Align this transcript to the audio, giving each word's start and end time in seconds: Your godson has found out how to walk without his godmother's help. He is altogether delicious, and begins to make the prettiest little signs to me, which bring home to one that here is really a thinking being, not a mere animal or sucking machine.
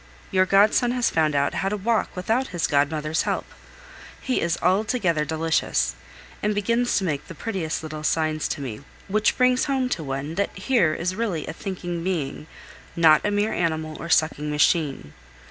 Your 0.31 0.47
godson 0.47 0.93
has 0.93 1.11
found 1.11 1.35
out 1.35 1.53
how 1.53 1.69
to 1.69 1.77
walk 1.77 2.15
without 2.15 2.47
his 2.47 2.65
godmother's 2.65 3.21
help. 3.21 3.45
He 4.19 4.41
is 4.41 4.57
altogether 4.59 5.25
delicious, 5.25 5.93
and 6.41 6.55
begins 6.55 6.97
to 6.97 7.03
make 7.03 7.27
the 7.27 7.35
prettiest 7.35 7.83
little 7.83 8.01
signs 8.01 8.47
to 8.47 8.61
me, 8.61 8.81
which 9.07 9.37
bring 9.37 9.57
home 9.57 9.89
to 9.89 10.01
one 10.03 10.33
that 10.33 10.57
here 10.57 10.95
is 10.95 11.13
really 11.13 11.45
a 11.45 11.53
thinking 11.53 12.03
being, 12.03 12.47
not 12.95 13.23
a 13.23 13.29
mere 13.29 13.53
animal 13.53 13.95
or 14.01 14.09
sucking 14.09 14.49
machine. 14.49 15.13